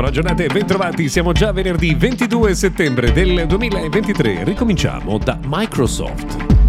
Buona 0.00 0.14
giornata 0.14 0.42
e 0.42 0.46
bentrovati, 0.46 1.10
siamo 1.10 1.32
già 1.32 1.52
venerdì 1.52 1.94
22 1.94 2.54
settembre 2.54 3.12
del 3.12 3.46
2023. 3.46 4.44
Ricominciamo 4.44 5.18
da 5.18 5.38
Microsoft. 5.44 6.59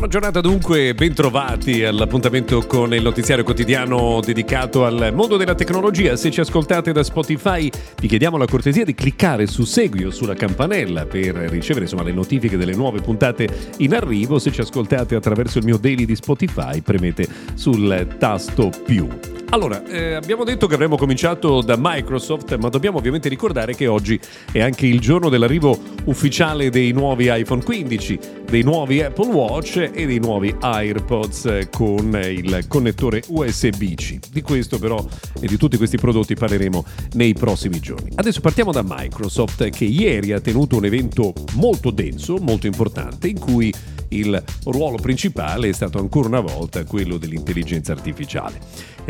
Buona 0.00 0.14
giornata 0.14 0.40
dunque, 0.40 0.94
bentrovati 0.94 1.84
all'appuntamento 1.84 2.66
con 2.66 2.94
il 2.94 3.02
notiziario 3.02 3.44
quotidiano 3.44 4.20
dedicato 4.24 4.86
al 4.86 5.10
mondo 5.12 5.36
della 5.36 5.54
tecnologia. 5.54 6.16
Se 6.16 6.30
ci 6.30 6.40
ascoltate 6.40 6.90
da 6.92 7.02
Spotify 7.02 7.70
vi 8.00 8.08
chiediamo 8.08 8.38
la 8.38 8.46
cortesia 8.46 8.82
di 8.86 8.94
cliccare 8.94 9.46
su 9.46 9.64
segui 9.64 10.04
o 10.04 10.10
sulla 10.10 10.32
campanella 10.32 11.04
per 11.04 11.34
ricevere 11.34 11.84
insomma, 11.84 12.02
le 12.02 12.12
notifiche 12.12 12.56
delle 12.56 12.74
nuove 12.74 13.02
puntate 13.02 13.46
in 13.76 13.92
arrivo. 13.92 14.38
Se 14.38 14.50
ci 14.50 14.62
ascoltate 14.62 15.16
attraverso 15.16 15.58
il 15.58 15.66
mio 15.66 15.76
daily 15.76 16.06
di 16.06 16.16
Spotify 16.16 16.80
premete 16.80 17.28
sul 17.52 18.16
tasto 18.18 18.70
più. 18.86 19.06
Allora, 19.52 19.84
eh, 19.84 20.12
abbiamo 20.12 20.44
detto 20.44 20.68
che 20.68 20.74
avremmo 20.74 20.96
cominciato 20.96 21.60
da 21.60 21.74
Microsoft, 21.76 22.56
ma 22.56 22.68
dobbiamo 22.68 22.98
ovviamente 22.98 23.28
ricordare 23.28 23.74
che 23.74 23.88
oggi 23.88 24.18
è 24.52 24.60
anche 24.60 24.86
il 24.86 25.00
giorno 25.00 25.28
dell'arrivo 25.28 25.76
ufficiale 26.04 26.70
dei 26.70 26.92
nuovi 26.92 27.28
iPhone 27.28 27.60
15, 27.64 28.18
dei 28.48 28.62
nuovi 28.62 29.02
Apple 29.02 29.26
Watch 29.26 29.90
e 29.92 30.06
dei 30.06 30.20
nuovi 30.20 30.54
AirPods 30.56 31.66
con 31.72 32.16
il 32.22 32.66
connettore 32.68 33.24
USB-C. 33.26 34.30
Di 34.30 34.40
questo 34.40 34.78
però 34.78 35.04
e 35.40 35.48
di 35.48 35.56
tutti 35.56 35.76
questi 35.76 35.96
prodotti 35.96 36.34
parleremo 36.34 36.84
nei 37.14 37.32
prossimi 37.32 37.80
giorni. 37.80 38.12
Adesso 38.14 38.40
partiamo 38.40 38.70
da 38.70 38.84
Microsoft 38.86 39.68
che 39.70 39.84
ieri 39.84 40.30
ha 40.30 40.38
tenuto 40.38 40.76
un 40.76 40.84
evento 40.84 41.32
molto 41.54 41.90
denso, 41.90 42.36
molto 42.36 42.68
importante, 42.68 43.26
in 43.26 43.40
cui 43.40 43.74
il 44.10 44.42
ruolo 44.64 44.96
principale 44.96 45.68
è 45.68 45.72
stato 45.72 45.98
ancora 45.98 46.28
una 46.28 46.40
volta 46.40 46.84
quello 46.84 47.16
dell'intelligenza 47.16 47.92
artificiale. 47.92 48.58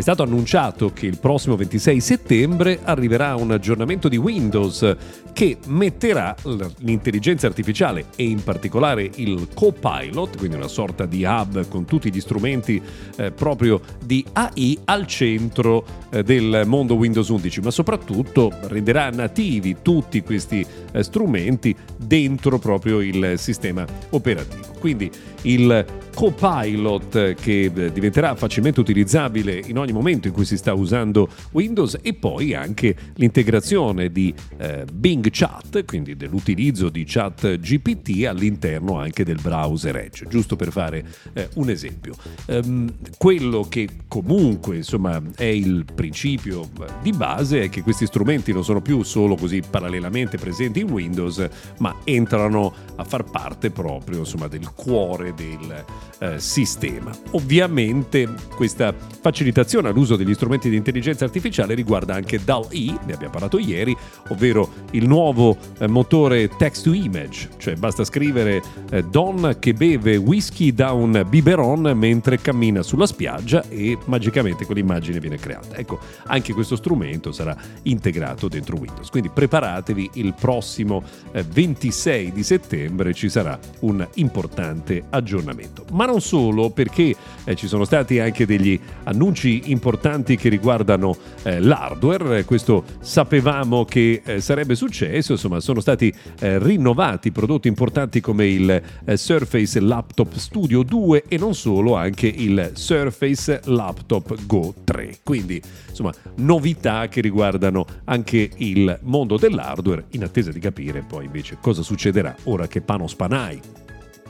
È 0.00 0.02
stato 0.02 0.22
annunciato 0.22 0.94
che 0.94 1.04
il 1.04 1.18
prossimo 1.18 1.56
26 1.56 2.00
settembre 2.00 2.78
arriverà 2.84 3.34
un 3.34 3.50
aggiornamento 3.50 4.08
di 4.08 4.16
Windows 4.16 4.96
che 5.34 5.58
metterà 5.66 6.34
l'intelligenza 6.78 7.46
artificiale 7.46 8.06
e 8.16 8.24
in 8.24 8.42
particolare 8.42 9.10
il 9.16 9.48
Copilot, 9.52 10.38
quindi 10.38 10.56
una 10.56 10.68
sorta 10.68 11.04
di 11.04 11.24
hub 11.24 11.68
con 11.68 11.84
tutti 11.84 12.10
gli 12.10 12.18
strumenti 12.18 12.80
eh, 13.16 13.30
proprio 13.30 13.78
di 14.02 14.24
AI 14.32 14.78
al 14.86 15.06
centro 15.06 15.84
eh, 16.08 16.22
del 16.22 16.62
mondo 16.64 16.94
Windows 16.94 17.28
11, 17.28 17.60
ma 17.60 17.70
soprattutto 17.70 18.50
renderà 18.68 19.10
nativi 19.10 19.76
tutti 19.82 20.22
questi 20.22 20.64
eh, 20.92 21.02
strumenti 21.02 21.76
dentro 21.94 22.58
proprio 22.58 23.02
il 23.02 23.34
sistema 23.36 23.84
operativo. 24.08 24.68
Quindi 24.78 25.10
il 25.42 25.84
Copilot 26.20 27.32
che 27.32 27.72
eh, 27.74 27.92
diventerà 27.92 28.34
facilmente 28.34 28.78
utilizzabile 28.78 29.58
in 29.68 29.78
ogni 29.78 29.92
momento 29.92 30.28
in 30.28 30.34
cui 30.34 30.44
si 30.44 30.58
sta 30.58 30.74
usando 30.74 31.30
Windows 31.52 31.98
e 32.02 32.12
poi 32.12 32.52
anche 32.52 32.94
l'integrazione 33.14 34.12
di 34.12 34.34
eh, 34.58 34.84
Bing 34.92 35.26
Chat, 35.30 35.82
quindi 35.86 36.16
dell'utilizzo 36.16 36.90
di 36.90 37.04
Chat 37.06 37.58
GPT 37.58 38.26
all'interno 38.26 38.98
anche 38.98 39.24
del 39.24 39.38
browser 39.40 39.96
Edge, 39.96 40.26
giusto 40.28 40.56
per 40.56 40.70
fare 40.72 41.06
eh, 41.32 41.48
un 41.54 41.70
esempio. 41.70 42.14
Um, 42.48 42.92
quello 43.16 43.62
che 43.66 43.88
comunque 44.06 44.76
insomma 44.76 45.22
è 45.36 45.44
il 45.44 45.86
principio 45.94 46.68
di 47.00 47.12
base 47.12 47.62
è 47.62 47.68
che 47.70 47.80
questi 47.80 48.04
strumenti 48.04 48.52
non 48.52 48.62
sono 48.62 48.82
più 48.82 49.02
solo 49.04 49.36
così 49.36 49.62
parallelamente 49.62 50.36
presenti 50.36 50.80
in 50.80 50.90
Windows, 50.90 51.48
ma 51.78 51.96
entrano 52.04 52.74
a 52.96 53.04
far 53.04 53.24
parte 53.24 53.70
proprio 53.70 54.18
insomma 54.18 54.48
del 54.48 54.70
cuore 54.74 55.32
del 55.32 55.84
eh, 56.18 56.38
sistema. 56.38 57.10
Ovviamente 57.32 58.28
questa 58.54 58.94
facilitazione 59.20 59.88
all'uso 59.88 60.16
degli 60.16 60.34
strumenti 60.34 60.68
di 60.68 60.76
intelligenza 60.76 61.24
artificiale 61.24 61.74
riguarda 61.74 62.14
anche 62.14 62.42
DAL-E, 62.42 62.98
ne 63.04 63.12
abbiamo 63.12 63.32
parlato 63.32 63.58
ieri, 63.58 63.96
ovvero 64.28 64.68
il 64.92 65.06
nuovo 65.06 65.56
eh, 65.78 65.86
motore 65.86 66.48
text 66.48 66.84
to 66.84 66.92
image, 66.92 67.48
cioè 67.58 67.74
basta 67.74 68.04
scrivere 68.04 68.62
eh, 68.90 69.02
Don 69.02 69.56
che 69.58 69.72
beve 69.72 70.16
whisky 70.16 70.72
da 70.72 70.92
un 70.92 71.24
biberon 71.28 71.92
mentre 71.94 72.40
cammina 72.40 72.82
sulla 72.82 73.06
spiaggia 73.06 73.64
e 73.68 73.98
magicamente 74.06 74.64
quell'immagine 74.64 75.20
viene 75.20 75.36
creata. 75.36 75.76
Ecco, 75.76 75.98
anche 76.26 76.52
questo 76.52 76.76
strumento 76.76 77.32
sarà 77.32 77.56
integrato 77.82 78.48
dentro 78.48 78.76
Windows, 78.76 79.08
quindi 79.10 79.28
preparatevi 79.28 80.10
il 80.14 80.34
prossimo 80.38 81.02
26 81.32 82.26
eh, 82.26 82.32
di 82.32 82.42
settembre 82.42 83.14
ci 83.14 83.28
sarà 83.28 83.58
un 83.80 84.06
importante 84.14 85.04
aggiornamento. 85.10 85.84
Ma 86.00 86.06
non 86.06 86.22
solo, 86.22 86.70
perché 86.70 87.14
eh, 87.44 87.54
ci 87.54 87.66
sono 87.66 87.84
stati 87.84 88.20
anche 88.20 88.46
degli 88.46 88.80
annunci 89.02 89.64
importanti 89.66 90.34
che 90.34 90.48
riguardano 90.48 91.14
eh, 91.42 91.60
l'hardware, 91.60 92.46
questo 92.46 92.84
sapevamo 93.00 93.84
che 93.84 94.22
eh, 94.24 94.40
sarebbe 94.40 94.76
successo, 94.76 95.32
insomma 95.32 95.60
sono 95.60 95.80
stati 95.80 96.10
eh, 96.38 96.58
rinnovati 96.58 97.30
prodotti 97.32 97.68
importanti 97.68 98.22
come 98.22 98.46
il 98.46 98.82
eh, 99.04 99.16
Surface 99.18 99.78
Laptop 99.78 100.36
Studio 100.36 100.82
2 100.82 101.24
e 101.28 101.36
non 101.36 101.54
solo, 101.54 101.96
anche 101.96 102.28
il 102.28 102.70
Surface 102.72 103.60
Laptop 103.64 104.46
Go 104.46 104.72
3. 104.82 105.18
Quindi 105.22 105.60
insomma 105.90 106.14
novità 106.36 107.08
che 107.08 107.20
riguardano 107.20 107.84
anche 108.04 108.48
il 108.56 108.98
mondo 109.02 109.36
dell'hardware 109.36 110.06
in 110.12 110.24
attesa 110.24 110.50
di 110.50 110.60
capire 110.60 111.04
poi 111.06 111.26
invece 111.26 111.58
cosa 111.60 111.82
succederà 111.82 112.34
ora 112.44 112.66
che 112.66 112.80
Panos 112.80 113.14
Panay 113.14 113.60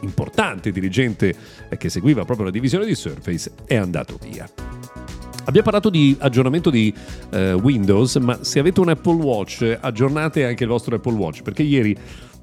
importante 0.00 0.70
dirigente 0.70 1.34
che 1.76 1.88
seguiva 1.88 2.24
proprio 2.24 2.46
la 2.46 2.52
divisione 2.52 2.86
di 2.86 2.94
Surface, 2.94 3.52
è 3.64 3.76
andato 3.76 4.18
via. 4.20 4.48
Abbiamo 5.44 5.64
parlato 5.64 5.90
di 5.90 6.16
aggiornamento 6.20 6.70
di 6.70 6.94
eh, 7.30 7.54
Windows, 7.54 8.16
ma 8.16 8.44
se 8.44 8.58
avete 8.58 8.80
un 8.80 8.90
Apple 8.90 9.20
Watch, 9.20 9.78
aggiornate 9.80 10.44
anche 10.44 10.62
il 10.62 10.68
vostro 10.68 10.94
Apple 10.94 11.14
Watch, 11.14 11.42
perché 11.42 11.62
ieri 11.62 11.96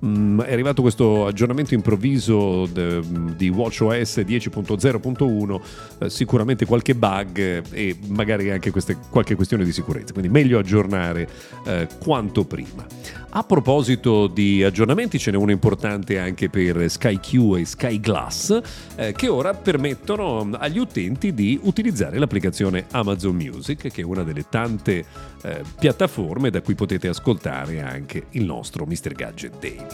Mm, 0.06 0.42
è 0.42 0.52
arrivato 0.52 0.84
questo 0.84 1.26
aggiornamento 1.26 1.74
improvviso 1.74 2.68
di 2.68 3.50
WatchOS 3.50 4.20
10.0.1, 4.20 5.62
eh, 6.00 6.10
sicuramente 6.10 6.66
qualche 6.66 6.94
bug 6.94 7.64
e 7.72 7.98
magari 8.08 8.52
anche 8.52 8.70
queste, 8.70 8.98
qualche 9.10 9.34
questione 9.36 9.64
di 9.64 9.72
sicurezza, 9.72 10.14
quindi 10.14 10.32
meglio 10.32 10.60
aggiornare 10.60 11.28
eh, 11.66 11.88
quanto 12.00 12.46
prima. 12.46 12.86
A 13.30 13.44
proposito 13.44 14.28
di 14.28 14.64
aggiornamenti, 14.64 15.20
ce 15.20 15.32
n'è 15.32 15.38
uno 15.38 15.52
importante 15.52 16.20
anche 16.20 16.50
per 16.50 16.90
SkyQ 16.90 17.58
e 17.58 17.66
SkyGlass, 17.66 18.62
eh, 18.96 19.12
che 19.14 19.28
ora 19.28 19.54
permettono 19.54 20.50
agli 20.58 20.78
utenti 20.78 21.34
di 21.34 21.60
utilizzare 21.64 22.20
l'applicazione 22.20 22.86
Amazon 22.92 23.36
Music, 23.36 23.92
che 23.92 24.02
è 24.02 24.04
una 24.04 24.24
delle 24.24 24.46
tante 24.50 25.06
eh, 25.44 25.62
piattaforme 25.78 26.50
da 26.50 26.62
cui 26.62 26.76
potete 26.76 27.08
ascoltare 27.08 27.82
anche 27.82 28.28
il 28.32 28.46
nostro 28.46 28.86
Mr. 28.86 29.14
Gadget 29.14 29.60
Daily. 29.60 29.87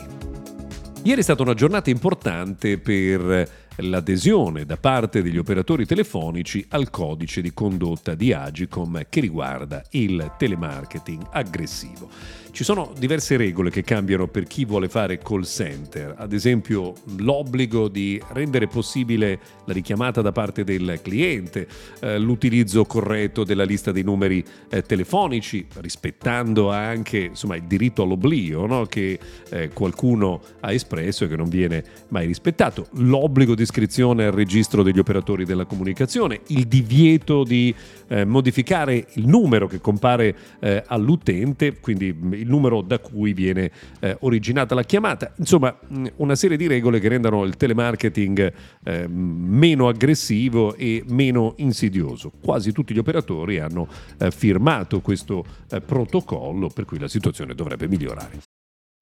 Ieri 1.04 1.20
è 1.20 1.24
stata 1.24 1.42
una 1.42 1.54
giornata 1.54 1.90
importante 1.90 2.78
per 2.78 3.50
l'adesione 3.78 4.66
da 4.66 4.78
parte 4.78 5.22
degli 5.22 5.38
operatori 5.38 5.86
telefonici 5.86 6.66
al 6.70 6.90
codice 6.90 7.42
di 7.42 7.54
condotta 7.54 8.16
di 8.16 8.34
Agicom 8.34 9.06
che 9.10 9.20
riguarda 9.20 9.84
il 9.92 10.34
telemarketing 10.38 11.28
aggressivo. 11.32 12.10
Ci 12.54 12.64
sono 12.64 12.94
diverse 12.96 13.36
regole 13.36 13.72
che 13.72 13.82
cambiano 13.82 14.28
per 14.28 14.44
chi 14.44 14.64
vuole 14.64 14.88
fare 14.88 15.18
call 15.18 15.42
center, 15.42 16.14
ad 16.16 16.34
esempio 16.34 16.94
l'obbligo 17.18 17.88
di 17.88 18.22
rendere 18.28 18.68
possibile 18.68 19.40
la 19.66 19.74
richiamata 19.74 20.22
da 20.22 20.32
parte 20.32 20.64
del 20.64 21.00
cliente, 21.02 21.68
eh, 22.00 22.20
l'utilizzo 22.20 22.86
corretto 22.86 23.44
della 23.44 23.64
lista 23.64 23.92
dei 23.92 24.04
numeri 24.04 24.46
eh, 24.70 24.84
telefonici, 24.84 25.66
rispettando 25.78 26.70
anche 26.70 27.18
insomma, 27.18 27.56
il 27.56 27.64
diritto 27.64 28.04
all'oblio 28.04 28.68
no? 28.68 28.86
che 28.86 29.18
eh, 29.50 29.70
qualcuno 29.70 30.40
ha 30.60 30.72
espresso 30.72 31.24
e 31.24 31.30
che 31.30 31.36
non 31.36 31.50
viene 31.50 31.84
mai 32.10 32.28
rispettato, 32.28 32.86
l'obbligo 32.98 33.56
di 33.56 33.63
l'autoriscrizione 33.64 34.26
al 34.26 34.32
registro 34.34 34.84
degli 34.84 35.00
operatori 35.00 35.46
della 35.46 35.66
comunicazione, 35.66 36.42
il 36.48 36.66
divieto 36.66 37.44
di 37.44 37.74
eh, 38.08 38.26
modificare 38.26 39.08
il 39.14 39.28
numero 39.28 39.68
che 39.68 39.80
compare 39.80 40.36
eh, 40.60 40.84
all'utente, 40.86 41.80
quindi 41.80 42.14
mm, 42.14 42.34
il 42.34 42.48
numero 42.48 42.82
da 42.82 43.00
cui 43.00 43.34
viene 43.34 43.72
eh, 44.00 44.18
originata 44.22 44.76
la 44.76 44.84
chiamata, 44.84 45.34
insomma 45.38 45.76
mm, 45.76 46.06
una 46.18 46.36
serie 46.36 46.58
di 46.58 46.68
regole 46.68 47.00
che 47.00 47.08
rendano 47.08 47.44
il 47.46 47.56
telemarketing 47.56 48.54
eh, 48.84 49.08
meno 49.08 49.88
aggressivo 49.88 50.76
e 50.76 51.04
meno 51.08 51.54
insidioso. 51.58 52.32
Quasi 52.42 52.72
tutti 52.72 52.94
gli 52.94 53.00
operatori 53.00 53.60
hanno 53.60 53.88
eh, 54.20 54.32
firmato 54.32 55.00
questo 55.00 55.46
eh, 55.70 55.80
protocollo 55.82 56.70
per 56.70 56.86
cui 56.86 57.00
la 57.00 57.08
situazione 57.08 57.56
dovrebbe 57.56 57.88
migliorare. 57.88 58.42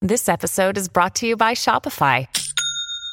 This 0.04 0.28
episode 0.28 0.76
is 0.76 0.88
brought 0.88 1.14
to 1.20 1.26
you 1.26 1.36
by 1.36 1.54
Shopify. 1.54 2.26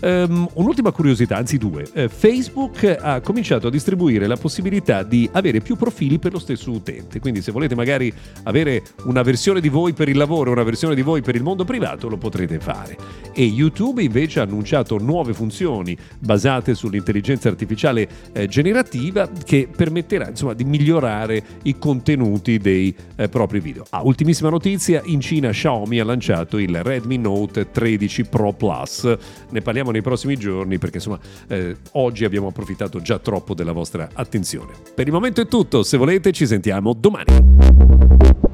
Um, 0.00 0.48
un'ultima 0.54 0.90
curiosità, 0.90 1.36
anzi 1.36 1.58
due. 1.58 1.86
Uh, 1.94 2.08
Facebook 2.08 2.96
ha 3.00 3.20
cominciato 3.20 3.68
a 3.68 3.70
distribuire 3.70 4.26
la 4.26 4.36
possibilità 4.36 5.02
di 5.02 5.28
avere 5.32 5.60
più 5.60 5.76
profili 5.76 6.18
per 6.18 6.32
lo 6.32 6.38
stesso 6.38 6.70
utente. 6.70 7.20
Quindi 7.20 7.42
se 7.42 7.52
volete 7.52 7.74
magari 7.74 8.12
avere 8.44 8.82
una 9.04 9.22
versione 9.22 9.60
di 9.60 9.68
voi 9.68 9.92
per 9.92 10.08
il 10.08 10.16
lavoro 10.16 10.50
e 10.50 10.52
una 10.52 10.62
versione 10.62 10.94
di 10.94 11.02
voi 11.02 11.22
per 11.22 11.34
il 11.34 11.42
mondo 11.42 11.64
privato, 11.64 12.08
lo 12.08 12.16
potrete 12.16 12.58
fare. 12.58 12.96
E 13.32 13.44
YouTube 13.44 14.02
invece 14.02 14.40
ha 14.40 14.42
annunciato 14.42 14.98
nuove 14.98 15.32
funzioni 15.32 15.96
basate 16.18 16.74
sull'intelligenza 16.74 17.48
artificiale 17.48 18.08
eh, 18.32 18.46
generativa 18.48 19.28
che 19.44 19.68
permetterà 19.74 20.28
insomma 20.28 20.54
di 20.54 20.64
migliorare 20.64 21.42
i 21.62 21.78
contenuti 21.78 22.58
dei 22.58 22.94
eh, 23.16 23.28
propri 23.28 23.60
video. 23.60 23.84
Ah, 23.90 24.02
ultimissima 24.02 24.50
notizia, 24.50 25.00
in 25.04 25.20
Cina 25.20 25.50
Xiaomi 25.50 26.00
ha 26.00 26.04
lanciato 26.04 26.58
il 26.58 26.82
Redmi 26.82 27.16
Note 27.18 27.70
13 27.70 28.24
Pro 28.24 28.52
Plus 28.52 29.16
ne 29.50 29.60
parliamo 29.60 29.85
nei 29.90 30.02
prossimi 30.02 30.36
giorni 30.36 30.78
perché 30.78 30.96
insomma 30.96 31.18
eh, 31.48 31.76
oggi 31.92 32.24
abbiamo 32.24 32.48
approfittato 32.48 33.00
già 33.00 33.18
troppo 33.18 33.54
della 33.54 33.72
vostra 33.72 34.08
attenzione. 34.12 34.72
Per 34.94 35.06
il 35.06 35.12
momento 35.12 35.40
è 35.40 35.46
tutto, 35.46 35.82
se 35.82 35.96
volete 35.96 36.32
ci 36.32 36.46
sentiamo 36.46 36.92
domani. 36.92 38.44